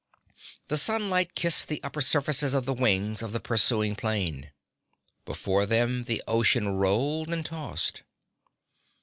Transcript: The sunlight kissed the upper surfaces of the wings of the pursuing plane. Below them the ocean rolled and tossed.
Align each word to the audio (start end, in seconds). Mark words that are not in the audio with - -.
The 0.69 0.79
sunlight 0.79 1.35
kissed 1.35 1.67
the 1.67 1.79
upper 1.83 2.01
surfaces 2.01 2.55
of 2.55 2.65
the 2.65 2.73
wings 2.73 3.21
of 3.21 3.33
the 3.33 3.39
pursuing 3.39 3.95
plane. 3.95 4.51
Below 5.25 5.67
them 5.67 6.05
the 6.05 6.23
ocean 6.27 6.69
rolled 6.69 7.29
and 7.29 7.45
tossed. 7.45 8.01